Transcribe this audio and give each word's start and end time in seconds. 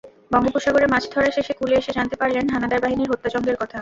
বঙ্গোপসাগরে 0.31 0.87
মাছ 0.87 1.03
ধরা 1.13 1.29
শেষে 1.31 1.53
কূলে 1.59 1.75
এসে 1.77 1.91
জানতে 1.97 2.15
পারলেন 2.17 2.45
হানাদার 2.53 2.83
বাহিনীর 2.83 3.11
হত্যাযজ্ঞের 3.11 3.57
কথা। 3.57 3.69